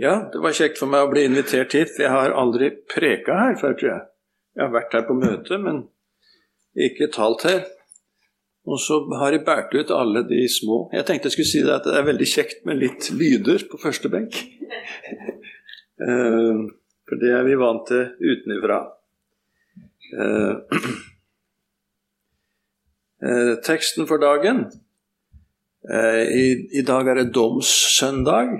[0.00, 1.98] Ja, det var kjekt for meg å bli invitert hit.
[2.00, 4.04] Jeg har aldri preka her før, tror jeg.
[4.56, 5.82] Jeg har vært her på møte, men
[6.86, 7.66] ikke talt her.
[8.64, 10.86] Og så har jeg båret ut alle de små.
[10.96, 13.82] Jeg tenkte jeg skulle si det at det er veldig kjekt med litt lyder på
[13.82, 14.40] første benk.
[16.00, 16.60] Eh,
[17.04, 18.78] for det er vi vant til utenfra.
[20.16, 20.78] Eh,
[23.28, 24.62] eh, teksten for dagen
[25.84, 26.46] i,
[26.80, 28.56] i dag er det domssøndag.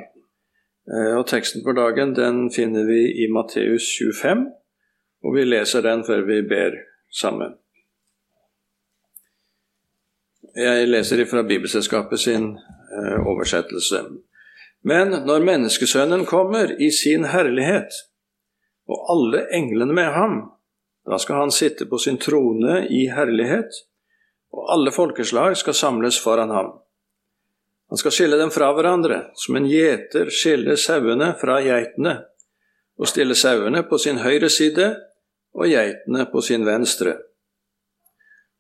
[0.89, 4.47] Og teksten for dagen den finner vi i Matteus 25,
[5.23, 6.79] og vi leser den før vi ber
[7.13, 7.53] sammen.
[10.57, 14.03] Jeg leser fra Bibelselskapet sin uh, oversettelse.
[14.83, 17.93] Men når menneskesønnen kommer i sin herlighet,
[18.89, 20.41] og alle englene med ham,
[21.07, 23.71] da skal han sitte på sin trone i herlighet,
[24.53, 26.73] og alle folkeslag skal samles foran ham.
[27.91, 32.21] Han skal skille dem fra hverandre, som en gjeter skiller sauene fra geitene,
[33.01, 34.93] og stille sauene på sin høyre side
[35.57, 37.17] og geitene på sin venstre.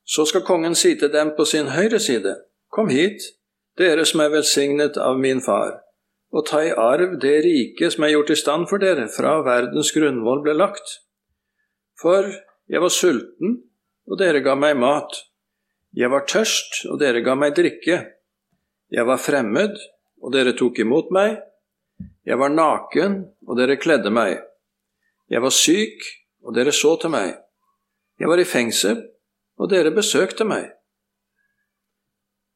[0.03, 2.34] Så skal kongen si til dem på sin høyre side,
[2.70, 3.25] Kom hit,
[3.78, 5.81] dere som er velsignet av min far,
[6.31, 9.91] og ta i arv det rike som er gjort i stand for dere fra verdens
[9.94, 11.00] grunnvoll ble lagt.
[11.98, 12.31] For
[12.70, 13.59] jeg var sulten,
[14.06, 15.19] og dere ga meg mat.
[15.98, 17.98] Jeg var tørst, og dere ga meg drikke.
[18.91, 19.77] Jeg var fremmed,
[20.20, 21.38] og dere tok imot meg.
[22.27, 24.41] Jeg var naken, og dere kledde meg.
[25.30, 26.02] Jeg var syk,
[26.42, 27.36] og dere så til meg.
[28.19, 29.05] Jeg var i fengsel,
[29.60, 30.72] og dere besøkte meg.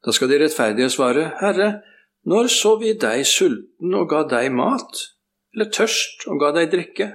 [0.05, 1.69] Da skal de rettferdige svare, Herre,
[2.27, 5.01] når så vi deg sulten og ga deg mat,
[5.55, 7.09] eller tørst og ga deg drikke?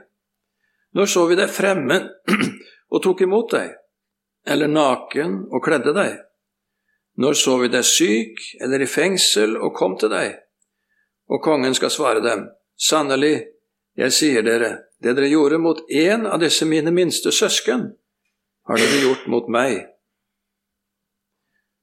[0.97, 2.09] Når så vi deg fremmed
[2.95, 3.77] og tok imot deg,
[4.49, 6.17] eller naken og kledde deg?
[7.21, 10.39] Når så vi deg syk eller i fengsel og kom til deg?
[11.29, 12.47] Og kongen skal svare dem,
[12.81, 13.35] sannelig,
[13.99, 14.71] jeg sier dere,
[15.03, 17.91] det dere gjorde mot én av disse mine minste søsken,
[18.69, 19.83] har dere gjort mot meg.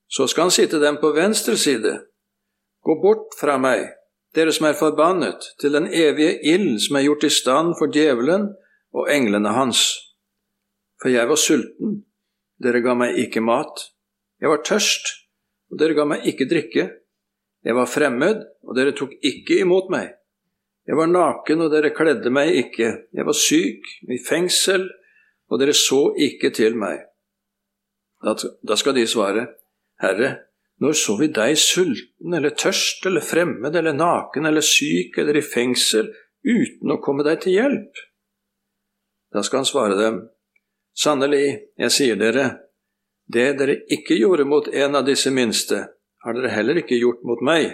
[0.10, 2.00] Så skal han si til dem på venstre side,
[2.88, 3.82] Gå bort fra meg,
[4.32, 8.48] dere som er forbannet, til den evige ild som er gjort i stand for djevelen
[8.96, 9.90] og englene hans.
[11.02, 11.98] For jeg var sulten,
[12.64, 13.90] dere ga meg ikke mat.
[14.40, 15.27] Jeg var tørst,
[15.72, 16.86] og dere ga meg ikke drikke.
[17.66, 20.14] Jeg var fremmed, og dere tok ikke imot meg.
[20.88, 22.92] Jeg var naken, og dere kledde meg ikke.
[23.12, 24.88] Jeg var syk, i fengsel,
[25.52, 27.04] og dere så ikke til meg.
[28.24, 29.44] Da, skal de svare,
[30.02, 30.32] Herre,
[30.82, 35.46] når så vi deg sulten eller tørst eller fremmed eller naken eller syk eller i
[35.46, 36.10] fengsel
[36.46, 38.02] uten å komme deg til hjelp?
[39.34, 40.20] Da skal han svare dem,
[40.98, 42.46] Sannelig, jeg sier dere,
[43.28, 45.84] det dere ikke gjorde mot en av disse minste,
[46.24, 47.70] har dere heller ikke gjort mot meg,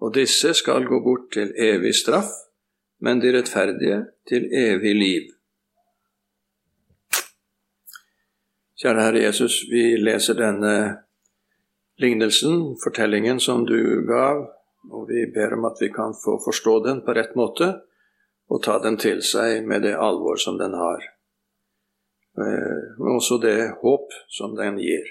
[0.00, 2.30] og disse skal gå bort til evig straff,
[3.00, 5.28] men de rettferdige til evig liv.
[8.80, 10.74] Kjære Herre Jesus, vi leser denne
[12.00, 14.46] lignelsen, fortellingen som du gav,
[14.88, 17.74] og vi ber om at vi kan få forstå den på rett måte
[18.50, 21.04] og ta den til seg med det alvor som den har,
[22.40, 25.06] men også det håp som den gir.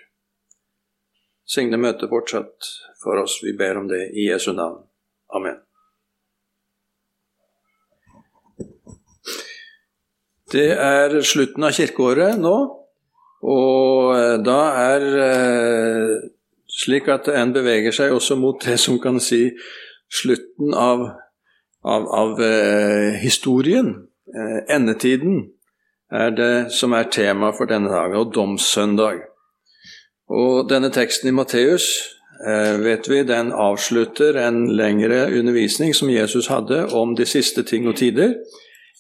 [1.50, 2.70] Signe møtet fortsatt
[3.02, 4.84] for oss, vi ber om det i Jesu navn.
[5.34, 5.62] Amen.
[10.50, 12.56] Det er slutten av kirkeåret nå.
[13.50, 16.16] Og eh, da er eh,
[16.70, 19.46] slik at en beveger seg også mot det som kan si
[20.10, 21.06] slutten av,
[21.86, 23.96] av, av eh, historien.
[24.70, 25.48] endetiden
[26.12, 29.22] er det som er tema for denne dagen, og domssøndag.
[30.30, 31.90] Og denne teksten i Matteus
[32.80, 37.98] vet vi, den avslutter en lengre undervisning som Jesus hadde om de siste ting og
[38.00, 38.34] tider,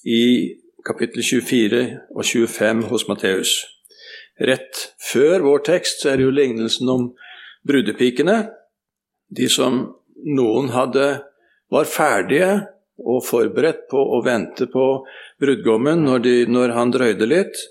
[0.05, 0.55] i
[0.85, 3.53] kapittel 24 og 25 hos Matteus.
[4.39, 7.09] Rett før vår tekst så er det jo lignelsen om
[7.67, 8.49] brudepikene.
[9.35, 9.81] De som
[10.25, 11.07] noen hadde
[11.71, 12.51] var ferdige
[13.05, 14.85] og forberedt på å vente på
[15.41, 17.61] brudgommen når, de, når han drøyde litt,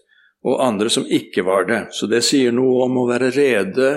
[0.47, 1.81] og andre som ikke var det.
[1.93, 3.91] Så det sier noe om å være rede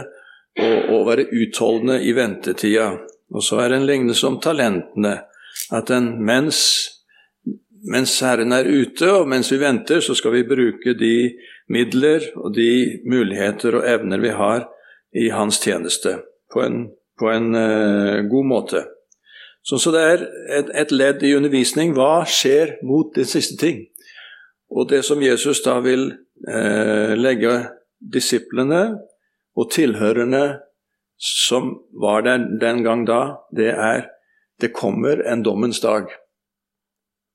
[0.59, 2.91] og, og være utholdende i ventetida.
[3.31, 5.13] Og så er det en lignelse om talentene.
[5.71, 6.59] At en, mens,
[7.87, 11.15] mens Herren er ute, og mens vi venter, så skal vi bruke de
[11.71, 14.65] midler og de muligheter og evner vi har
[15.15, 16.17] i hans tjeneste,
[16.51, 16.83] på en,
[17.19, 18.83] på en uh, god måte.
[19.63, 20.23] Så, så, det er
[20.57, 21.93] et, et, ledd i undervisning.
[21.93, 23.83] Hva skjer mot de siste ting?
[24.73, 26.07] Og det som Jesus da vil
[26.49, 27.53] eh, legge
[28.01, 28.81] disiplene
[29.53, 30.45] og tilhørerne
[31.21, 33.21] som var der den gang da,
[33.53, 34.07] det er
[34.61, 36.09] det kommer en dommens dag.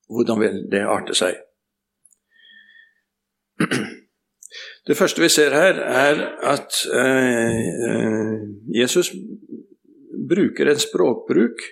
[0.07, 1.39] Hvordan vil det arte seg?
[4.87, 8.35] Det første vi ser her, er at eh,
[8.71, 9.11] Jesus
[10.29, 11.65] bruker en språkbruk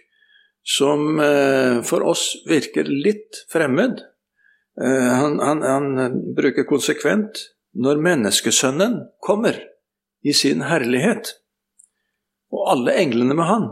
[0.66, 4.02] som eh, for oss virker litt fremmed.
[4.82, 9.60] Eh, han, han, han, bruker konsekvent 'når menneskesønnen kommer
[10.24, 11.36] i sin herlighet',
[12.52, 13.68] og alle englene med han.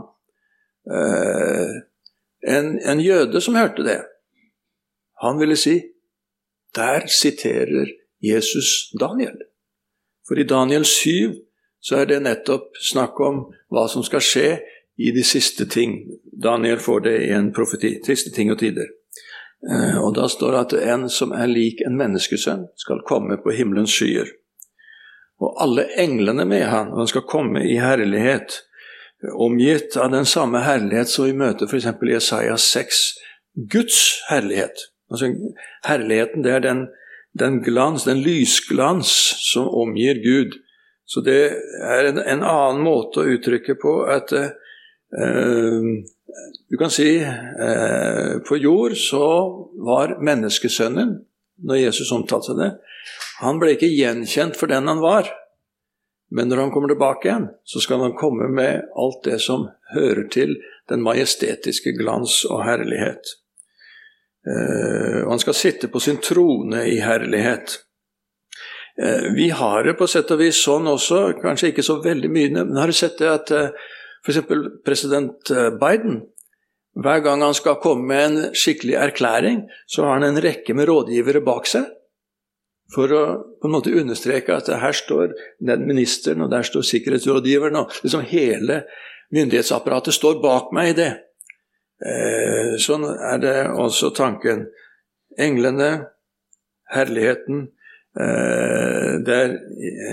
[0.94, 1.72] Eh,
[2.54, 4.02] en, en jøde som hørte det,
[5.24, 5.80] han ville si
[6.74, 7.90] der siterer
[8.22, 9.38] Jesus Daniel.
[10.28, 11.34] For i Daniel 7
[11.84, 14.48] så er det nettopp snakk om hva som skal skje
[14.96, 15.98] i de siste ting.
[16.42, 17.96] Daniel får det i en profeti.
[18.06, 18.86] Siste ting og tider.
[19.70, 23.54] Eh, og da står det at en som er lik en menneskesønn, skal komme på
[23.56, 24.30] himmelens skyer.
[25.42, 28.60] Og alle englene med han, og han skal komme i herlighet,
[29.34, 31.86] omgitt av den samme herlighet som vi møter f.eks.
[31.88, 33.00] i Jesaja 6,
[33.72, 34.90] Guds herlighet.
[35.10, 35.30] Altså
[35.86, 36.86] Herligheten, det er den,
[37.38, 39.10] den glans, den lysglans
[39.52, 40.58] som omgir Gud.
[41.04, 44.52] Så det er en, en annen måte å uttrykke på at uh,
[45.14, 49.26] Du kan si uh, på jord så
[49.86, 51.12] var menneskesønnen,
[51.62, 52.72] når Jesus omtalte det,
[53.38, 55.30] han ble ikke gjenkjent for den han var.
[56.34, 60.26] Men når han kommer tilbake igjen, så skal han komme med alt det som hører
[60.34, 60.56] til
[60.90, 63.36] den majestetiske glans og herlighet.
[64.42, 67.78] Uh, og han skal sitte på sin trone i herlighet.
[69.02, 72.50] Eh, vi har det på sett og vis sånn også, kanskje ikke så veldig mye,
[72.54, 73.88] men har du sett det at eh,
[74.24, 74.40] f.eks.
[74.84, 76.22] president eh, Biden
[76.94, 80.86] hver gang han skal komme med en skikkelig erklæring, så har han en rekke med
[80.86, 81.88] rådgivere bak seg.
[82.94, 83.22] For å
[83.58, 88.22] på en måte understreke at her står den ministeren, og der står sikkerhetsrådgiveren, og liksom
[88.30, 88.84] hele
[89.34, 91.10] myndighetsapparatet står bak meg i det.
[92.84, 94.68] sånn er det også tanken.
[95.40, 96.06] Englene,
[96.94, 97.72] herligheten,
[98.20, 99.56] Eh, der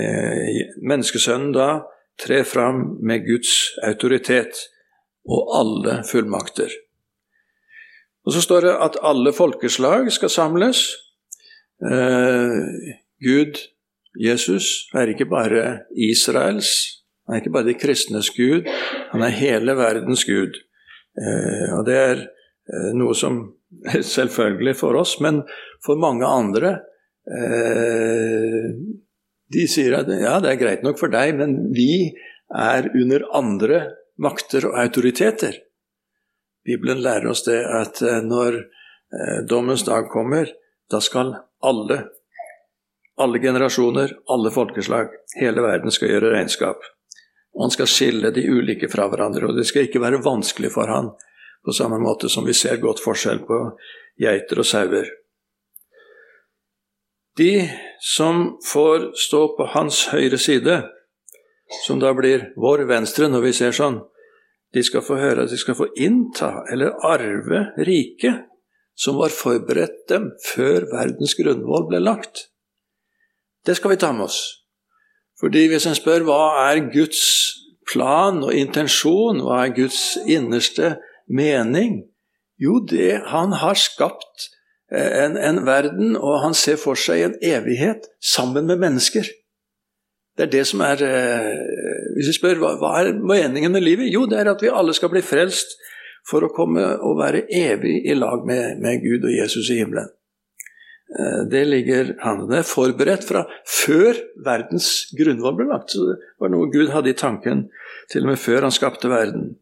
[0.02, 1.66] eh, menneskesønnen da
[2.20, 4.66] trer fram med Guds autoritet
[5.28, 6.70] og alle fullmakter.
[8.26, 10.84] Og Så står det at alle folkeslag skal samles.
[11.82, 12.58] Eh,
[13.22, 13.58] Gud,
[14.18, 18.68] Jesus, er ikke bare Israels, han er ikke bare de kristnes Gud,
[19.12, 20.58] han er hele verdens Gud.
[21.78, 22.22] Og det er
[22.94, 23.42] noe som
[23.86, 25.42] er selvfølgelig for oss, men
[25.86, 26.78] for mange andre
[27.22, 28.74] Eh,
[29.52, 32.12] de sier at ja, det er greit nok for deg, men vi
[32.52, 33.82] er under andre
[34.22, 35.58] makter og autoriteter.
[36.64, 40.50] Bibelen lærer oss det at eh, når eh, dommens dag kommer,
[40.90, 41.34] da skal
[41.64, 41.98] alle,
[43.20, 46.84] alle generasjoner, alle folkeslag, hele verden skal gjøre regnskap.
[47.52, 50.92] Og han skal skille de ulike fra hverandre, og det skal ikke være vanskelig for
[50.92, 51.10] han,
[51.62, 53.58] på samme måte som vi ser godt forskjell på
[54.22, 55.10] geiter og sauer.
[57.38, 57.68] De
[58.00, 60.82] som får stå på hans høyre side,
[61.86, 64.02] som da blir vår venstre når vi ser sånn,
[64.72, 68.48] de skal få høre at de skal få innta eller arve riket
[68.96, 72.48] som var forberedt dem før verdens grunnvoll ble lagt.
[73.64, 74.40] Det skal vi ta med oss.
[75.40, 77.22] Fordi hvis en spør hva er Guds
[77.88, 80.96] plan og intensjon, hva er Guds innerste
[81.28, 82.02] mening?
[82.60, 84.50] Jo, det han har skapt
[84.92, 89.28] en, en, verden, og han ser for seg en evighet sammen med mennesker.
[90.36, 91.48] Det er det som er eh,
[92.16, 94.12] Hvis vi spør hva, hva er meningen med livet?
[94.12, 95.76] Jo, det er at vi alle skal bli frelst
[96.28, 100.08] for å komme og være evig i lag med, med Gud og Jesus i himmelen.
[101.18, 105.96] Eh, det ligger han er forberedt fra før verdens grunnvoll ble lagt.
[105.96, 107.66] Så det var noe Gud hadde i tanken
[108.12, 109.52] til og med før han skapte verden.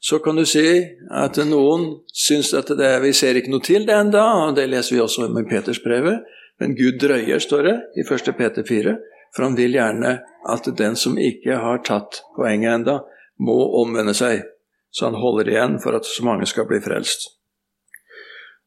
[0.00, 0.66] Så kan du si
[1.10, 4.96] at noen syns at det, vi ser ikke noe til det enda, og det leser
[4.96, 6.24] vi også i Petersbrevet.
[6.60, 8.32] Men Gud drøyer, står det i 1.
[8.36, 8.96] Peter 4,
[9.34, 13.00] for han vil gjerne at den som ikke har tatt poenget enda,
[13.36, 14.46] må omvende seg.
[14.90, 17.28] Så han holder igjen for at så mange skal bli frelst.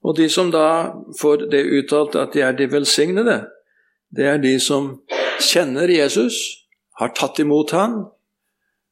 [0.05, 3.41] Og de som da får det uttalt at de er de velsignede,
[4.15, 4.99] det er de som
[5.43, 6.37] kjenner Jesus,
[6.99, 8.03] har tatt imot han,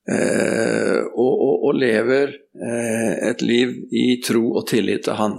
[0.07, 5.37] og, og, og, lever eh, et liv i tro og tillit til Han.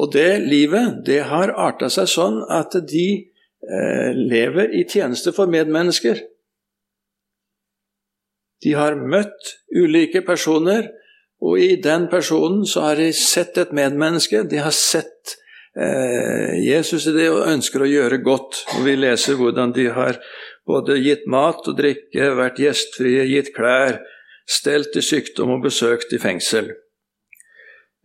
[0.00, 5.50] Og det livet det har arta seg sånn at de eh, lever i tjeneste for
[5.50, 6.22] medmennesker.
[8.60, 10.90] De har møtt ulike personer,
[11.40, 14.42] og i den personen så har de sett et medmenneske.
[14.44, 15.36] De har sett
[15.76, 18.64] eh, Jesus i det og ønsker å gjøre godt.
[18.76, 20.20] Og Vi leser hvordan de har
[20.70, 24.00] både gitt mat og drikke, vært gjestfrie, gitt klær,
[24.50, 26.72] stelt i sykdom og besøkt i fengsel.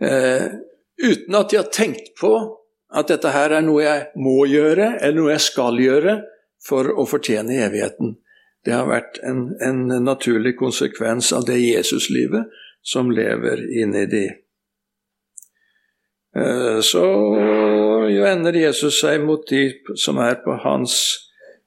[0.02, 0.52] eh,
[1.00, 2.34] uten at de har tenkt på
[2.96, 6.20] at dette her er noe jeg må gjøre, eller noe jeg skal gjøre
[6.66, 8.18] for å fortjene evigheten.
[8.66, 12.50] Det har vært en, en naturlig konsekvens av det Jesuslivet
[12.86, 14.26] som lever inni de.
[16.84, 17.04] Så
[18.12, 19.70] jo ender Jesus seg mot de
[20.02, 20.98] som er på hans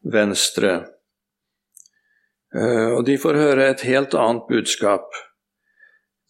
[0.05, 0.73] venstre.
[2.55, 5.12] Eh, og de får høre et helt annet budskap.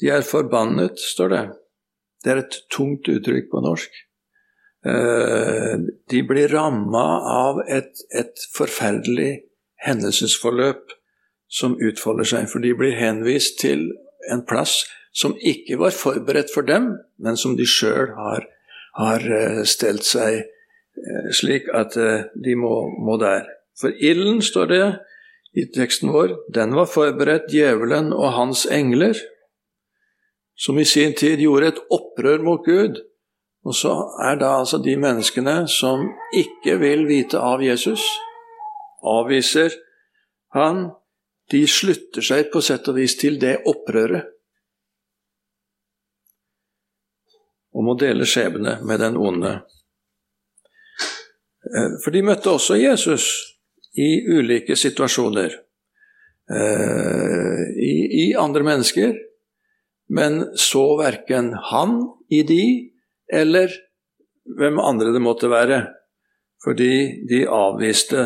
[0.00, 1.44] De er forbannet, står det.
[2.24, 4.02] Det er et tungt uttrykk på norsk.
[4.86, 5.74] Eh,
[6.10, 9.44] de blir ramma av et, et forferdelig
[9.84, 10.94] hendelsesforløp
[11.48, 13.88] som utfolder seg, for de blir henvist til
[14.30, 14.82] en plass
[15.14, 18.46] som ikke var forberedt for dem, men som de sjøl har,
[18.98, 20.46] har, eh, stelt seg
[21.30, 22.72] slik at de må,
[23.06, 23.44] må der.
[23.80, 24.84] For ilden, står det
[25.58, 29.16] i teksten vår, den var forberedt djevelen og hans engler,
[30.58, 32.98] som i sin tid gjorde et opprør mot Gud.
[33.66, 33.92] Og så
[34.24, 38.02] er da altså de menneskene som ikke vil vite av Jesus,
[39.02, 39.74] avviser
[40.54, 40.88] han,
[41.50, 44.34] de slutter seg på sett og vis til det opprøret.
[47.78, 49.52] og må dele skjebne med den onde.
[51.68, 53.28] Eh, for de møtte også Jesus
[53.96, 55.54] i ulike situasjoner.
[56.48, 59.16] Eh, I, i andre mennesker,
[60.08, 62.00] men så verken han
[62.32, 62.64] i de,
[63.32, 63.72] eller
[64.58, 65.82] hvem andre det måtte være.
[66.64, 68.24] Fordi de avviste.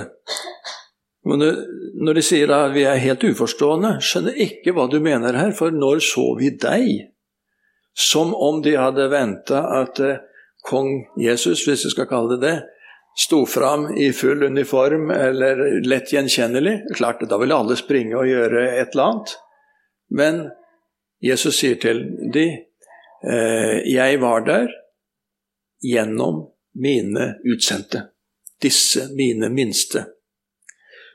[1.26, 5.74] Når de sier at vi er helt uforstående, skjønner ikke hva du mener her, for
[5.74, 7.10] når så vi deg?
[7.92, 10.22] Som om de hadde venta at eh,
[10.64, 12.54] kong Jesus, hvis vi skal kalle det det,
[13.18, 16.80] sto fram i full uniform eller lett gjenkjennelig.
[16.96, 19.36] Klart, Da ville alle springe og gjøre et eller annet.
[20.10, 20.50] Men
[21.22, 22.02] Jesus sier til
[22.32, 22.46] de,
[23.28, 24.68] eh, 'Jeg var der
[25.82, 28.08] gjennom mine utsendte'.
[28.60, 30.06] Disse mine minste.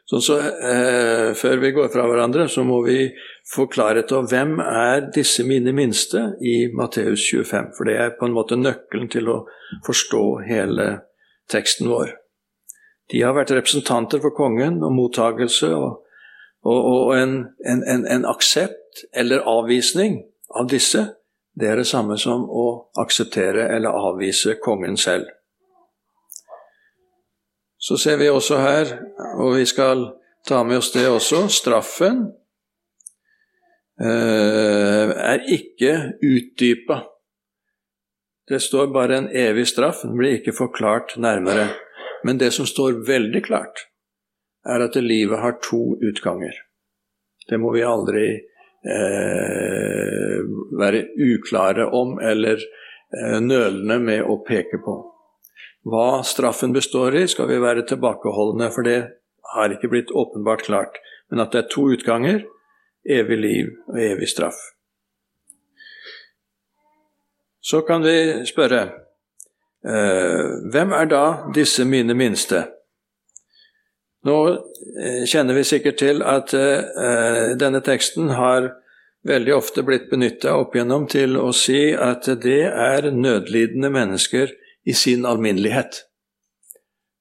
[0.06, 3.12] Så, så eh, Før vi går fra hverandre, så må vi
[3.56, 7.74] få klarhet over hvem er disse mine minste i Matteus 25.
[7.78, 9.46] For det er på en måte nøkkelen til å
[9.86, 11.07] forstå hele
[11.52, 12.16] teksten vår.
[13.12, 16.04] De har vært representanter for kongen og mottagelse og,
[16.68, 20.22] og, og en, en, en, en aksept eller avvisning
[20.60, 21.06] av disse.
[21.58, 22.68] Det er det samme som å
[23.00, 25.30] akseptere eller avvise kongen selv.
[27.78, 28.92] Så ser vi også her,
[29.38, 30.10] og vi skal
[30.48, 32.24] ta med oss det også, straffen
[34.02, 35.94] eh, er ikke
[36.26, 37.04] utdypa.
[38.48, 41.68] Det står bare en evig straff, den blir ikke forklart nærmere.
[42.24, 43.88] Men det som står veldig klart,
[44.68, 46.56] er at livet har to utganger.
[47.50, 48.28] Det må vi aldri
[48.96, 50.40] eh,
[50.80, 54.96] være uklare om eller eh, nølende med å peke på.
[55.88, 59.00] Hva straffen består i, skal vi være tilbakeholdne, for det
[59.54, 61.00] har ikke blitt åpenbart klart.
[61.32, 62.44] Men at det er to utganger,
[63.08, 64.60] evig liv og evig straff.
[67.68, 68.82] Så kan vi spørre
[69.84, 71.24] eh, hvem er da
[71.56, 72.64] disse mine minste?
[74.28, 78.70] Nå eh, kjenner vi sikkert til at eh, denne teksten har
[79.28, 84.54] veldig ofte blitt benytta opp igjennom til å si at det er nødlidende mennesker
[84.88, 86.06] i sin alminnelighet.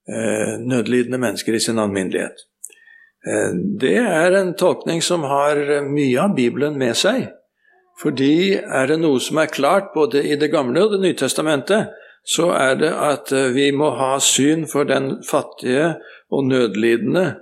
[0.07, 2.47] Eh, nødlidende mennesker i sin alminnelighet.
[3.27, 3.51] Eh,
[3.83, 5.59] det er en tolkning som har
[5.91, 7.33] mye av Bibelen med seg.
[8.03, 11.89] Fordi er det noe som er klart både i Det gamle og Det nye testamentet,
[12.27, 15.95] så er det at eh, vi må ha syn for den fattige
[16.31, 17.37] og nødlidende.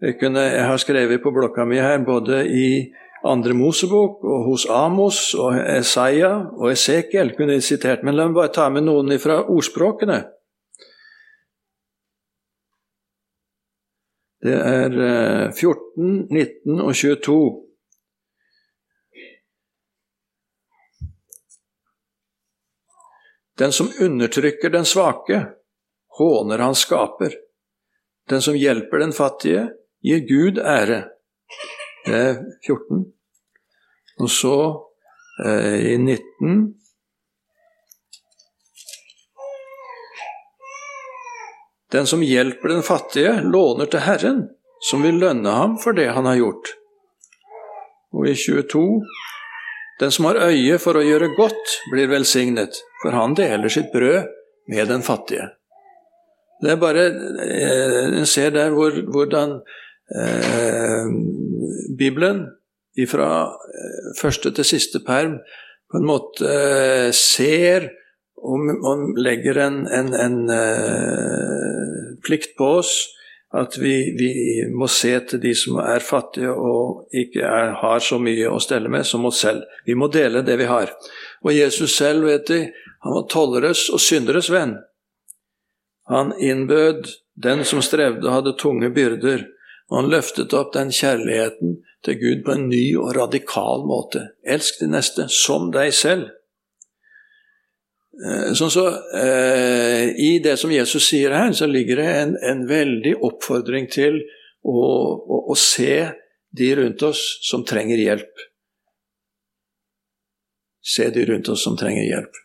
[0.00, 2.92] Jeg, kunne, jeg har skrevet på blokka mi her både i
[3.24, 8.38] andre Mosebok og hos Amos og Esaia og Esekiel kunne jeg sitert, men la meg
[8.38, 10.22] bare ta med noen fra ordspråkene.
[14.42, 14.96] Det er
[15.54, 17.71] 14, eh, 19 og 22.
[23.58, 25.46] Den som undertrykker den svake,
[26.18, 27.34] håner han skaper.
[28.28, 29.68] Den som hjelper den fattige,
[30.02, 31.04] gir Gud ære.
[32.06, 33.04] Det er 14.
[34.20, 34.56] Og så
[35.44, 36.74] eh, i 19
[41.92, 44.46] Den som hjelper den fattige, låner til Herren,
[44.80, 46.70] som vil lønne ham for det han har gjort.
[48.16, 49.02] Og i 22
[50.00, 54.30] Den som har øye for å gjøre godt, blir velsignet, for han deler sitt brød
[54.70, 55.48] med den fattige.
[56.62, 57.06] Det er bare
[57.42, 59.56] eh, En ser der hvor, hvordan
[60.14, 61.06] eh,
[61.98, 62.46] Bibelen
[63.08, 65.40] fra eh, første til siste perm
[65.90, 66.52] på en måte
[67.12, 67.88] ser
[68.42, 72.94] og, og legger en, en, en eh, plikt på oss
[73.52, 74.30] at vi, vi,
[74.72, 78.88] må se til de som er fattige og ikke er, har så mye å stelle
[78.92, 79.66] med som oss selv.
[79.84, 80.94] Vi må dele det vi har.
[81.44, 82.62] Og Jesus selv, vet de,
[83.04, 84.78] han var tolleres og synderes venn.
[86.08, 87.10] Han innbød
[87.42, 89.44] den som strevde og hadde tunge byrder,
[89.90, 94.30] og han løftet opp den kjærligheten til Gud på en ny og radikal måte.
[94.42, 96.30] Elsk de neste som deg selv.
[98.12, 98.84] Sånn så,
[99.16, 104.18] eh, I det som Jesus sier her, så ligger det en, en veldig oppfordring til
[104.62, 106.10] å, å, å, se
[106.52, 108.44] de rundt oss som trenger hjelp.
[110.84, 112.36] Se de rundt oss som trenger hjelp.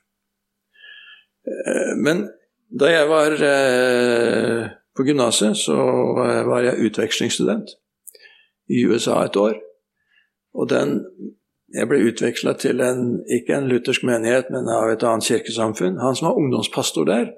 [1.52, 2.24] Eh, men
[2.68, 3.36] da jeg var
[4.98, 5.76] på gymnaset, så
[6.48, 7.76] var jeg utvekslingsstudent
[8.72, 9.60] i USA et år.
[10.58, 10.98] Og den
[11.76, 16.00] jeg ble utveksla til en, ikke en luthersk menighet, men av et annet kirkesamfunn.
[16.00, 17.34] Han som var ungdomspastor der,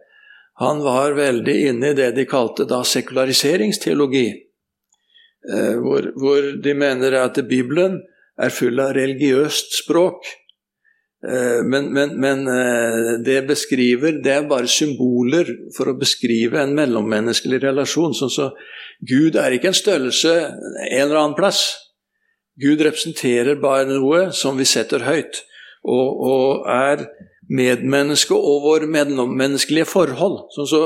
[0.59, 4.27] han var veldig inne i det de kalte da sekulariseringsteologi.
[5.49, 8.01] Eh, hvor, hvor, de mener at Bibelen
[8.39, 10.27] er full av religiøst språk.
[11.23, 16.75] Eh, men, men, men eh, det beskriver Det er bare symboler for å beskrive en
[16.75, 18.13] mellommenneskelig relasjon.
[18.13, 18.51] Sånn så
[18.99, 21.63] Gud er ikke en størrelse en eller annen plass.
[22.59, 25.43] Gud representerer bare noe som vi setter høyt,
[25.87, 27.05] og, og er
[27.49, 30.43] medmenneske og vår mellommenneskelige forhold.
[30.53, 30.81] Sånn så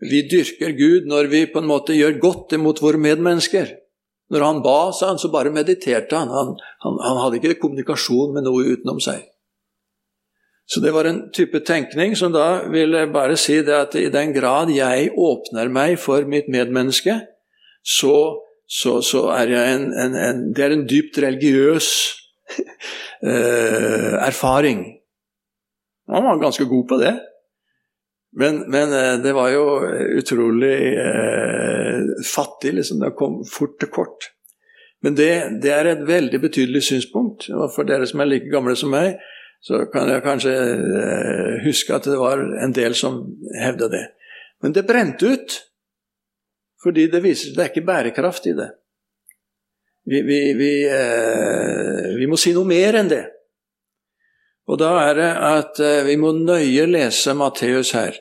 [0.00, 3.76] vi dyrker Gud når vi på en måte gjør godt imot våre medmennesker.
[4.30, 6.30] Når han ba, sa han, så bare mediterte han.
[6.30, 6.98] Han, han.
[7.02, 9.26] han, hadde ikke kommunikasjon med noe utenom seg.
[10.70, 14.30] Så det var en type tenkning som da ville bare si det at i den
[14.36, 17.16] grad jeg åpner meg for mitt medmenneske,
[17.82, 18.14] så
[18.70, 21.88] så, så er jeg en, en, en, Det er en dypt religiøs
[23.26, 24.84] eh, erfaring.
[26.10, 27.16] Han var ganske god på det.
[28.38, 29.64] Men, men eh, det var jo
[30.20, 32.04] utrolig eh,
[32.34, 33.02] fattig, liksom.
[33.02, 34.30] Det kom fort til kort.
[35.02, 37.48] Men det, det, er et veldig betydelig synspunkt.
[37.50, 39.18] Og for dere som er like gamle som meg,
[39.64, 43.22] så kan jeg kanskje eh, huske at det var en del som
[43.58, 44.06] hevda det.
[44.62, 45.58] Men det brente ut.
[46.80, 48.70] Fordi det viser seg det er ikke bærekraft i det.
[50.10, 53.24] Vi, vi, vi, eh, vi, må si noe mer enn det.
[54.70, 58.16] Og da er det at eh, vi må nøye lese Matteus her.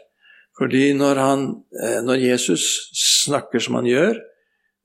[0.59, 1.45] Fordi når, han,
[1.79, 2.65] eh, når, Jesus
[3.25, 4.19] snakker som han gjør,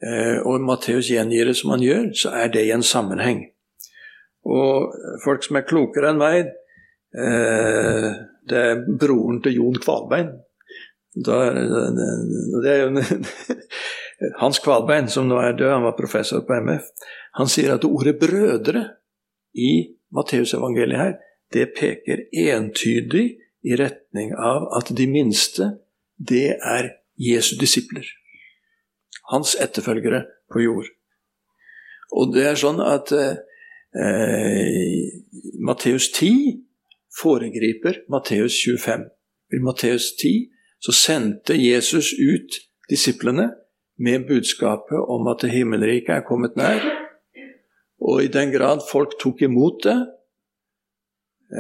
[0.07, 3.43] eh, og Matteus gjengir det som han gjør, så er det i en sammenheng.
[4.47, 6.53] Og folk som er klokere enn meg,
[7.19, 8.11] eh,
[8.47, 10.31] det er broren til Jon Kvalbein,
[11.15, 12.91] da, det er jo
[14.41, 16.91] Hans Kvalbein, som nå er død, han var professor på MF,
[17.39, 18.89] han sier at ordet 'brødre'
[19.55, 21.15] i Matteusevangeliet her,
[21.53, 23.27] det peker entydig
[23.65, 25.79] i retning av at de minste,
[26.19, 28.07] det er Jesu disipler.
[29.31, 30.89] Hans etterfølgere på jord.
[32.13, 33.37] Og det er sånn at eh,
[35.65, 36.61] Matteus 10
[37.21, 39.07] foregriper Matteus 25.
[39.55, 40.51] I Matteus 10
[40.85, 42.61] så sendte Jesus ut
[42.91, 43.49] disiplene
[43.99, 46.83] med budskapet om at himmelriket er kommet nær.
[48.05, 49.97] Og i den grad folk tok imot det,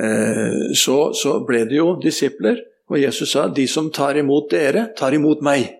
[0.02, 2.60] eh, så, så ble det jo disipler.
[2.90, 5.70] Og Jesus sa de som tar imot dere, tar imot meg.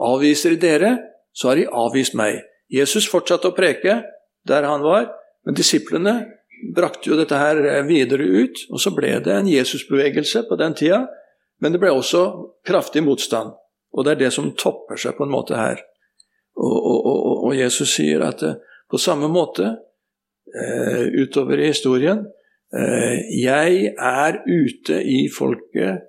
[0.00, 0.96] Avviser dere,
[1.32, 2.42] så har de avvist meg.
[2.70, 4.02] Jesus fortsatte å preke
[4.46, 5.08] der han var,
[5.44, 6.14] men disiplene
[6.76, 8.66] brakte jo dette her videre ut.
[8.70, 11.06] Og så ble det en Jesusbevegelse på den tida
[11.60, 12.22] men det ble også
[12.66, 13.52] kraftig motstand,
[13.90, 15.80] og det er det som topper seg på en måte her.
[16.60, 18.58] Og, og, og, og Jesus sier at eh,
[18.90, 19.66] på samme måte
[20.50, 22.24] eh, utover i historien
[22.74, 26.06] eh, Jeg er ute i folket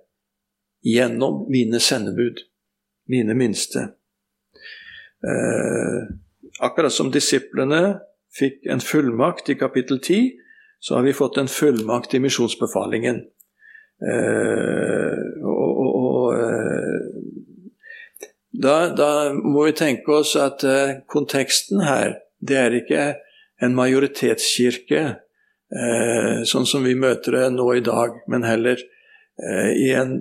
[0.81, 2.41] gjennom mine sendebud,
[3.09, 3.91] mine minste.
[5.21, 5.99] Eh,
[6.59, 7.99] akkurat som disiplene
[8.33, 10.31] fikk en fullmakt i kapittel 10,
[10.81, 13.21] så har vi fått en fullmakt i misjonsbefalingen.
[14.01, 16.80] Eh, og, og, og eh,
[18.51, 23.03] da, da, må vi tenke oss at eh, konteksten her, det er ikke
[23.61, 25.03] en majoritetskirke
[25.71, 28.81] sånn som vi møter det nå i dag, men heller
[29.71, 30.17] i, en,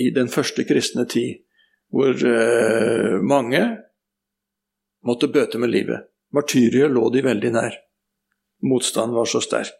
[0.00, 1.42] i den første kristne tid,
[1.92, 2.16] hvor
[3.20, 3.60] mange
[5.04, 6.06] måtte bøte med livet.
[6.32, 7.76] Martyriet lå de veldig nær.
[8.64, 9.76] Motstanden var så sterk.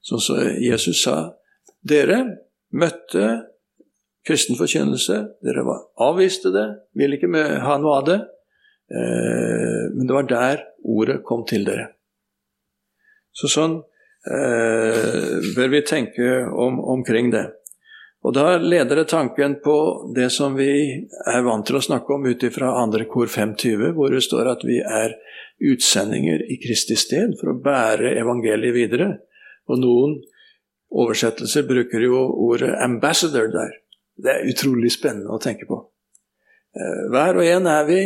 [0.00, 1.18] Sånn som Jesus sa
[1.84, 2.22] Dere
[2.74, 3.28] møtte
[4.28, 6.66] kristen forkynnelse, dere var, avviste det,
[6.98, 8.18] ville ikke ha noe av det.
[8.88, 11.90] Eh, men det var der ordet kom til dere.
[13.32, 13.78] Så sånn,
[14.28, 17.46] eh, bør vi tenke om, omkring det.
[18.26, 20.70] Og Da leder det tanken på det som vi
[21.26, 24.64] er vant til å snakke om ut ifra andre kor 520, hvor det står at
[24.66, 25.14] vi er
[25.62, 29.08] utsendinger i Kristi sted for å bære evangeliet videre.
[29.70, 30.18] Og noen
[30.90, 33.72] oversettelser bruker jo ordet 'ambassador' der.
[34.18, 35.78] Det er utrolig spennende å tenke på.
[36.76, 38.00] Eh, hver og en er vi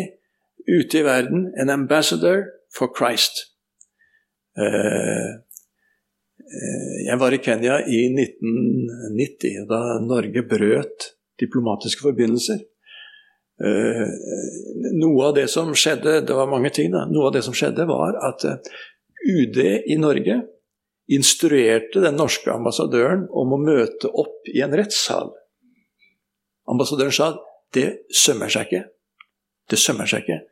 [0.69, 2.45] ute i verden en ambassador
[2.75, 3.47] for Christ.
[4.59, 5.31] Eh,
[6.43, 12.61] eh, jeg var i Kenya i 1990, da Norge brøt diplomatiske forbindelser.
[13.63, 17.85] Noe av det som skjedde, det var mange ting da, noe av det som skjedde
[17.87, 18.43] var at
[19.23, 20.41] UD i Norge
[21.13, 25.31] instruerte den norske ambassadøren om å møte opp i en rettssal.
[26.73, 27.33] Ambassadøren sa
[27.77, 28.83] det sømmer seg ikke.
[29.71, 30.43] Det sømmer seg ikke.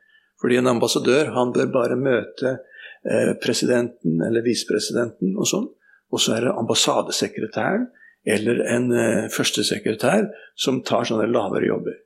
[0.41, 5.67] Fordi en ambassadør han bør bare møte eh, presidenten eller visepresidenten og sånn.
[6.11, 7.91] Og så er det ambassadesekretæren
[8.29, 10.29] eller en eh, førstesekretær
[10.59, 12.01] som tar sånne lavere jobber.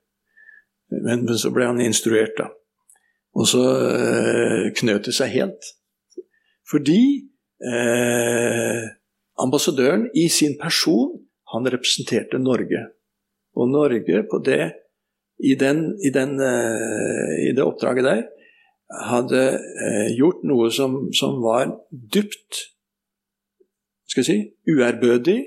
[0.95, 2.51] Men, men, så ble han instruert, da.
[3.35, 5.71] Og så eh, knøt det seg helt.
[6.71, 7.01] Fordi
[7.67, 8.83] eh,
[9.43, 11.17] ambassadøren i sin person,
[11.55, 12.87] han representerte Norge.
[13.55, 14.63] Og Norge på det
[15.39, 18.23] i, den, i, den, uh, i det oppdraget der
[19.09, 22.61] hadde uh, gjort noe som, som, var dypt
[24.11, 24.39] skal jeg si,
[24.71, 25.39] uærbødig,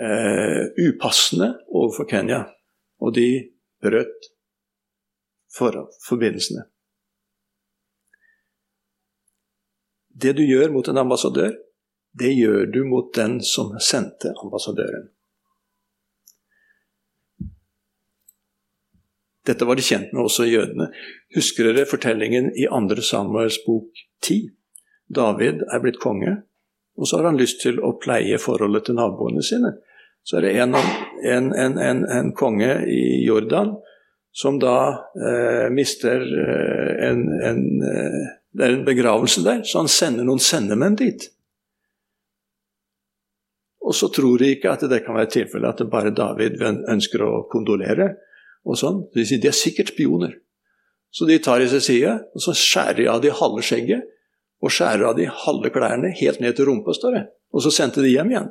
[0.00, 2.42] uh, upassende overfor Kenya.
[3.00, 3.28] Og de
[3.82, 4.30] brøt
[5.56, 5.76] for,
[6.08, 6.64] forbindelsene.
[10.10, 11.54] Det du gjør mot en ambassadør,
[12.18, 15.08] det gjør du mot den som sendte ambassadøren.
[19.50, 20.90] Dette var de kjent med, også jødene.
[21.34, 23.02] Husker dere fortellingen i 2.
[23.02, 23.90] Samuels bok
[24.22, 24.44] 10?
[25.10, 26.36] David er blitt konge,
[26.94, 29.74] og så har han lyst til å pleie forholdet til naboene sine.
[30.22, 30.76] Så er det en,
[31.26, 33.74] en, en, en konge i Jordan
[34.32, 34.76] som da
[35.18, 37.24] eh, mister eh, en,
[37.82, 38.20] eh,
[38.52, 41.28] Det er en begravelse der, så han sender noen sendemenn dit.
[43.86, 47.22] Og så tror de ikke at det kan være tilfellet at det bare David ønsker
[47.22, 48.08] å kondolere
[48.66, 49.04] og sånn.
[49.14, 50.36] De sier de er sikkert spioner.
[51.10, 54.06] Så de tar i seg sida, og så skjærer de av de halve skjegget
[54.60, 57.22] og skjærer av de halve klærne helt ned til rumpa, står det.
[57.56, 58.50] Og så sendte de hjem igjen.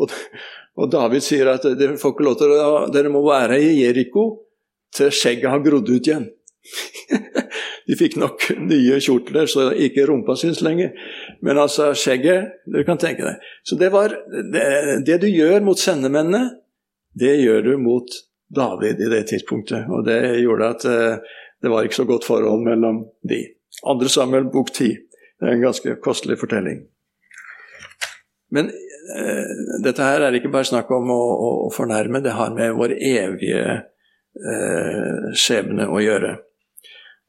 [0.00, 0.12] Og,
[0.80, 4.24] og David sier at dere får ikke lov til å, dere må være i Jeriko
[4.94, 6.30] til skjegget har grodd ut igjen.
[7.88, 10.94] de fikk nok nye kjortler, så ikke rumpa syns lenger.
[11.44, 13.46] Men altså, skjegget Dere kan tenke deg.
[13.66, 14.66] Så det var det,
[15.08, 16.60] det du gjør mot sendemennene,
[17.18, 18.14] det gjør du mot
[18.56, 19.88] David i det tidspunktet.
[19.88, 23.44] Og det gjorde at eh, det var ikke så godt forhold mellom de.
[23.88, 24.96] Andre Samuel bok 10.
[25.40, 26.84] Det er en ganske kostelig fortelling.
[28.52, 28.68] Men
[29.16, 29.52] eh,
[29.84, 31.20] dette her er ikke bare snakk om å,
[31.66, 36.36] å, fornærme, det har med vår evige eh, skjebne å gjøre.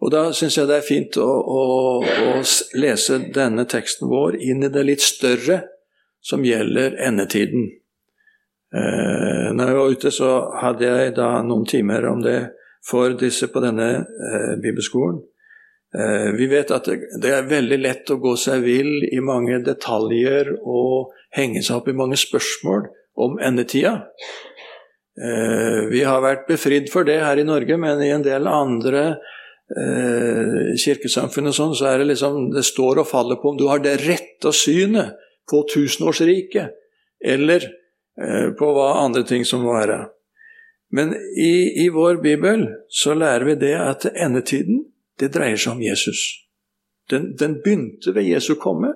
[0.03, 1.61] Og Da syns jeg det er fint å, å,
[2.03, 2.33] å,
[2.75, 5.61] lese denne teksten vår inn i det litt større
[6.23, 7.69] som gjelder endetiden.
[8.73, 10.31] Eh, når jeg var ute, så
[10.61, 12.39] hadde jeg da noen timer om det
[12.83, 15.21] for disse på denne eh, bibelskolen.
[15.93, 19.59] Eh, vi vet at det, det, er veldig lett å gå seg vill i mange
[19.65, 22.87] detaljer og henge seg opp i mange spørsmål
[23.21, 23.99] om endetida.
[25.13, 29.03] Eh, vi har vært befridd for det her i Norge, men i en del andre
[29.69, 33.67] eh, kirkesamfunn og sånn, så er det liksom Det står og faller på om du
[33.69, 35.13] har det rette synet
[35.49, 36.73] på tusenårsriket,
[37.21, 37.69] eller
[38.59, 40.03] på hva andre ting som må være.
[40.93, 44.83] Men i, i, vår bibel så lærer vi det at endetiden,
[45.17, 46.21] det dreier seg om Jesus.
[47.09, 48.93] Den, den begynte ved Jesu komme,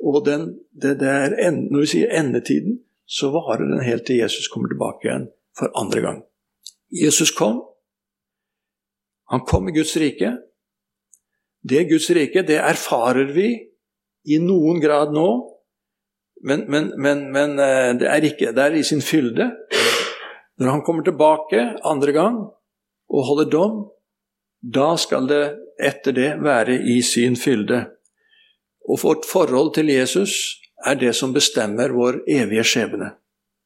[0.00, 4.48] og den, det, det er, når vi sier endetiden, så varer den helt til Jesus
[4.52, 6.18] kommer tilbake igjen for andre gang.
[6.92, 7.60] Jesus kom.
[9.30, 10.32] Han kom i Guds rike.
[11.66, 13.50] Det Guds rike, det erfarer vi
[14.26, 15.28] i noen grad nå,
[16.44, 19.50] men, men, men, men eh, det er ikke det er i sin fylde.
[20.60, 22.38] Når han kommer tilbake andre gang
[23.08, 23.76] og holder dom,
[24.60, 25.44] da skal det
[25.82, 27.84] etter det være i sin fylde.
[28.88, 33.10] Og vårt forhold til Jesus er det som bestemmer vår evige skjebne.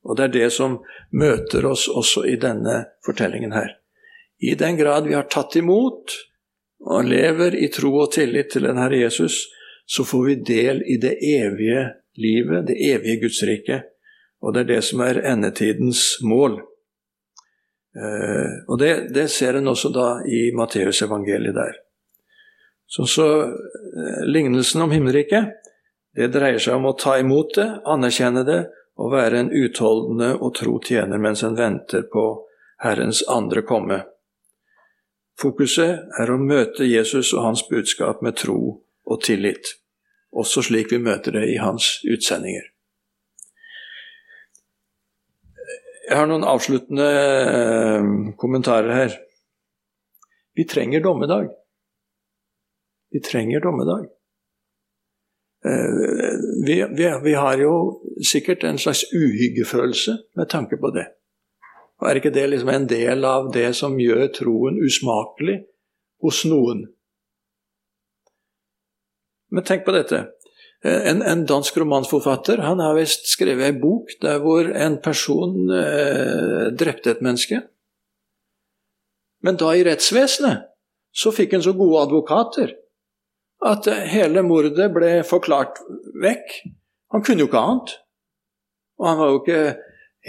[0.07, 0.79] Og det er det som
[1.13, 3.77] møter oss også i denne fortellingen her.
[4.41, 6.17] I den grad vi har tatt imot
[6.81, 9.43] og lever i tro og tillit til den Herre Jesus,
[9.85, 11.83] så får vi del i det evige
[12.21, 13.83] livet, det evige Guds rike.
[14.41, 16.61] Og det er det som er endetidens mål.
[17.97, 21.81] Eh, og det, det ser en også da i Matteusevangeliet der.
[22.87, 25.57] Så, så eh, lignelsen om himmelriket,
[26.11, 28.65] Det dreier seg om å ta imot det, anerkjenne det
[28.99, 32.25] og være en utholdende og tro tjener mens en venter på
[32.83, 34.01] Herrens andre komme.
[35.41, 39.77] Fokuset er å møte Jesus og hans budskap med tro og tillit,
[40.33, 42.69] også slik vi møter det i hans utsendinger.
[46.11, 48.07] Jeg har noen avsluttende eh,
[48.39, 49.13] kommentarer her.
[50.59, 51.53] Vi trenger dommedag.
[53.15, 54.09] Vi trenger dommedag.
[55.65, 61.07] Eh, vi, vi, vi, har jo sikkert en slags uhyggefølelse med tanke på det.
[62.01, 65.61] Og Er ikke det liksom en del av det som gjør troen usmakelig
[66.25, 66.87] hos noen?
[69.51, 70.25] Men tenk på dette.
[70.85, 75.73] Eh, en, en dansk romansforfatter han har visst skrevet ei bok der hvor en person
[75.75, 77.63] eh, drepte et menneske.
[79.45, 80.69] Men da i rettsvesenet
[81.17, 82.77] så fikk en så gode advokater
[83.67, 85.81] at hele mordet ble forklart
[86.23, 86.55] vekk.
[87.13, 87.97] Han kunne jo ikke annet.
[89.01, 89.63] Og han var jo ikke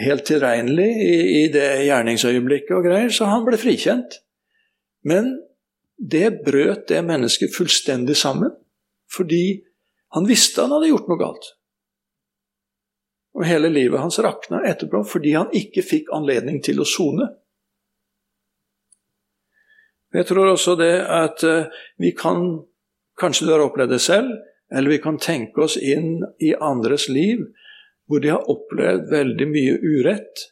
[0.01, 4.17] helt tilregnelig i, i det gjerningsøyeblikket og greier, så han ble frikjent.
[5.07, 5.33] Men
[6.01, 8.53] det brøt det mennesket fullstendig sammen,
[9.11, 9.61] fordi
[10.15, 11.51] han visste han hadde gjort noe galt.
[13.37, 17.29] Og hele livet hans rakna etterpå fordi han ikke fikk anledning til å sone.
[20.11, 21.71] Jeg tror også det at eh,
[22.01, 22.61] vi kan
[23.21, 24.29] Kanskje du har opplevd det selv,
[24.73, 27.43] eller vi kan tenke oss inn i andres liv
[28.09, 30.45] hvor de har opplevd veldig mye urett.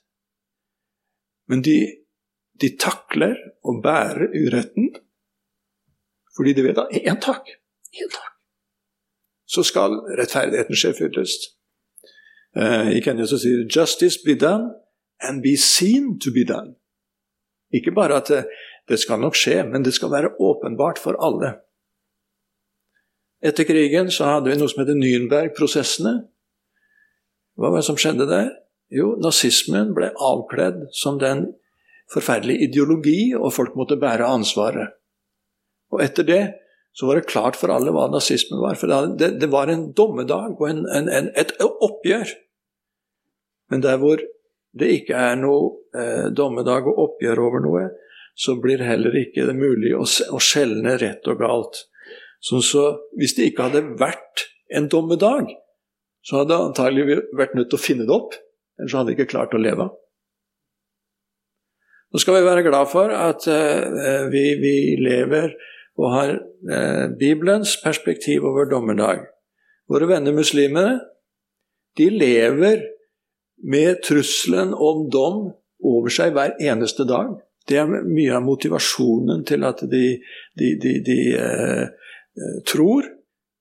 [1.49, 1.77] Men de,
[2.61, 4.91] de takler å bære uretten
[6.35, 7.49] fordi de vet at én takk,
[7.95, 8.35] én takk,
[9.49, 11.49] så skal rettferdigheten skje fyllest.
[12.57, 14.73] Uh, I Kenya så sier 'justice be done
[15.21, 16.75] and be seen to be done'.
[17.73, 18.45] Ikke bare at det,
[18.89, 21.59] det skal nok skje, men det skal være åpenbart for alle.
[23.41, 26.15] Etter krigen så hadde vi noe som heter Nürnberg-prosessene.
[27.55, 28.49] Hva var det som skjedde der?
[28.89, 31.45] Jo, nazismen ble avkledd som den
[32.13, 34.95] forferdelige ideologi, og folk måtte bære ansvaret.
[35.93, 36.41] Og etter det
[36.99, 38.75] så var det klart for alle hva nazismen var.
[38.75, 42.33] For det, det var en dommedag og en, en, en, et oppgjør.
[43.71, 44.19] Men der hvor
[44.79, 47.85] det ikke er noe eh, dommedag og oppgjør over noe,
[48.35, 51.85] så blir heller ikke det mulig å, å skjelne rett og galt.
[52.43, 52.83] Sånn så
[53.15, 55.55] Hvis det ikke hadde vært en dommedag,
[56.27, 58.35] så hadde antagelig vært nødt til å finne det opp.
[58.79, 59.87] Ellers hadde vi ikke klart å leve.
[62.09, 65.53] Nå skal vi være glad for at eh, vi, vi, lever
[65.99, 69.25] og har eh, Bibelens perspektiv over dommedag.
[69.89, 70.99] Våre venner muslimene
[71.97, 72.85] de lever
[73.67, 75.49] med trusselen om dom
[75.83, 77.33] over seg hver eneste dag.
[77.67, 80.05] Det er mye av motivasjonen til at de,
[80.57, 81.89] de, de, de uh,
[82.39, 83.03] Eh, tror,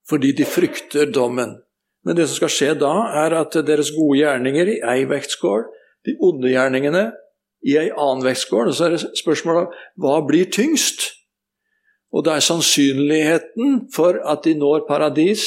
[0.08, 1.56] fordi de frykter dommen.
[2.04, 2.92] Men det som skal skje da,
[3.24, 5.64] er at deres gode gjerninger i ei vektskål,
[6.06, 7.08] de onde gjerningene
[7.66, 8.70] i ei annen vektskål.
[8.70, 11.08] Og så er det spørsmålet hva blir tyngst?
[12.14, 15.44] Og det er sannsynligheten for at de når paradis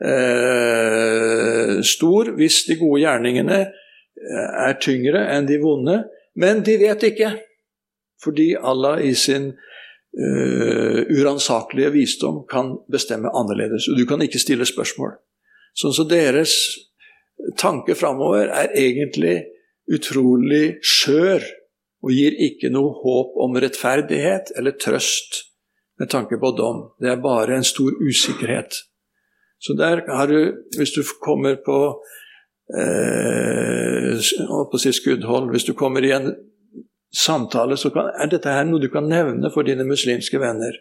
[0.00, 5.98] eh, stor hvis de gode gjerningene eh, er tyngre enn de vonde.
[6.40, 7.34] Men de vet ikke,
[8.22, 13.88] fordi Allah i sin uh, uransakelige visdom kan bestemme annerledes.
[13.90, 15.16] Og du kan ikke stille spørsmål.
[15.76, 16.54] Sånn så deres
[17.58, 19.40] tanke framover er egentlig
[19.90, 21.44] utrolig skjør
[22.04, 25.49] og gir ikke noe håp om rettferdighet eller trøst
[26.00, 26.84] med tanke på dom.
[27.00, 28.82] Det er bare en stor usikkerhet.
[29.60, 31.78] Så der har du, hvis du kommer på
[32.72, 34.16] eh,
[34.70, 36.32] på si skuddhold, hvis du kommer i en
[37.12, 40.78] samtale, så kan, er dette her noe du kan nevne for dine muslimske venner.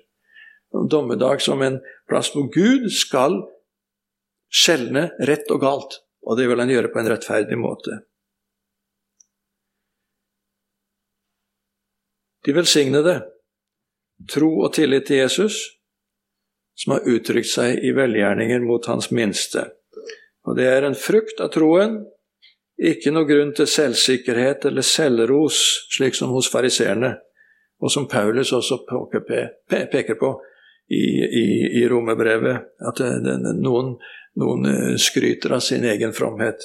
[0.72, 3.42] Dommedag som en plass hvor Gud skal
[4.54, 6.00] skjelne rett og galt.
[6.24, 8.04] Og det vil han gjøre på en rettferdig måte.
[12.46, 13.20] De velsignede,
[14.28, 15.60] tro og tillit til Jesus,
[16.80, 19.70] som har uttrykt seg i velgjerninger mot hans minste.
[20.48, 22.00] Og det er en frukt av troen
[22.80, 25.58] ikke noe grunn til selvsikkerhet eller selvros,
[25.92, 27.12] slik som hos fariseerne,
[27.80, 28.80] og som Paulus også
[29.68, 30.30] peker på
[30.90, 31.48] i, i,
[31.82, 33.98] i romerbrevet, at det, noen,
[34.40, 36.64] noen, eh, skryter av sin egen fromhet.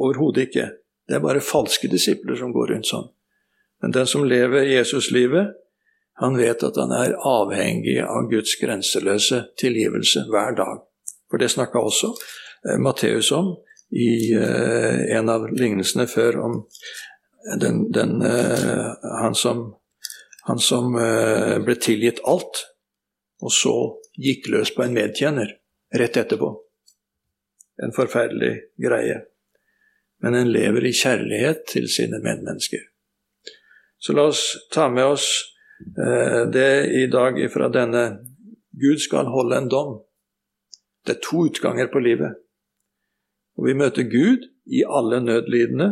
[0.00, 0.66] Overhodet ikke.
[1.04, 3.10] Det er bare falske disipler som går rundt sånn.
[3.84, 5.52] Men den som lever Jesuslivet,
[6.14, 10.82] han vet at han er avhengig av Guds grenseløse tilgivelse hver dag.
[11.30, 12.12] For det snakka også
[12.68, 13.56] eh, Matteus om
[13.94, 16.60] i eh, en av lignelsene før om
[17.60, 19.66] den, den, eh, han som,
[20.46, 22.62] han som uh, ble tilgitt alt,
[23.44, 23.74] og så
[24.16, 25.50] gikk løs på en medtjener
[25.98, 26.50] rett etterpå.
[27.82, 29.16] en forferdelig greie.
[30.22, 32.84] Men en lever i kjærlighet til sine medmennesker.
[33.98, 38.04] Så la oss ta med oss eh, det i dag fra denne
[38.74, 40.00] Gud skal holde en dom.
[41.06, 42.34] Det er to utganger på livet.
[43.56, 45.88] Og Vi møter Gud i alle nødlidende,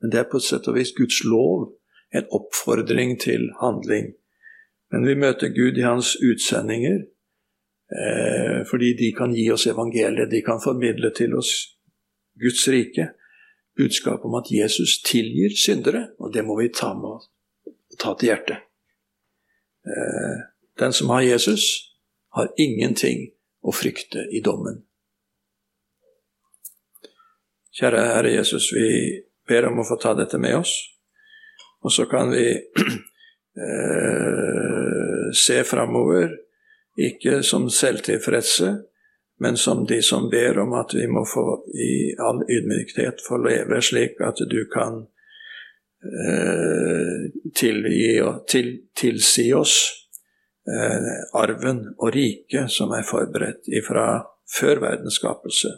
[0.00, 1.72] men det er på et sett og vis Guds lov,
[2.14, 4.12] en oppfordring til handling.
[4.92, 6.98] Men vi møter Gud i hans utsendinger,
[7.96, 11.52] eh, fordi de kan gi oss evangeliet, de kan formidle til oss
[12.40, 13.08] Guds rike,
[13.76, 17.30] budskap om at Jesus tilgir syndere, og det må vi ta med oss
[17.98, 18.65] ta til hjertet.
[19.86, 20.36] Eh,
[20.78, 21.62] den som har Jesus,
[22.30, 23.30] har ingenting
[23.62, 24.82] å frykte i dommen.
[27.76, 30.72] Kjære Herre Jesus, vi ber om å få ta dette med oss.
[31.84, 32.46] Og så kan vi
[33.66, 36.30] eh, se framover,
[36.96, 38.74] ikke som selvtilfredse,
[39.38, 43.82] men som de som ber om at vi må få i all ydmykhet få leve
[43.84, 45.04] slik at du kan
[46.04, 47.26] eh,
[48.26, 49.76] og til, tilsi oss
[50.68, 54.22] eh, arven og riket som er forberedt ifra
[54.58, 55.72] før verdens skapelse.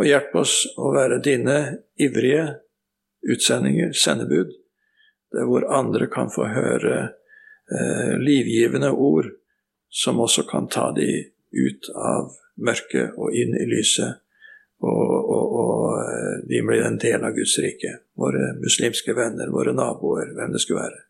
[0.00, 1.58] Og hjelp oss å være dine
[2.00, 2.46] ivrige
[3.30, 4.52] utsendinger, sendebud,
[5.32, 6.96] der hvor andre kan få høre
[7.70, 9.28] eh, livgivende ord
[9.90, 11.08] som også kan ta de
[11.50, 12.30] ut av
[12.62, 14.20] mørket og inn i lyset,
[14.80, 15.39] og, og,
[16.40, 17.94] eh, blir en del av Guds rike.
[18.16, 21.02] Våre muslimske venner, våre naboer, hvem det skulle være.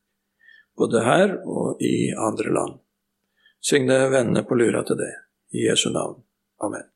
[0.78, 2.78] Både her og i andre land.
[3.60, 5.12] Signe vennene på lura til det.
[5.52, 6.22] I Jesu navn.
[6.64, 6.86] Amen.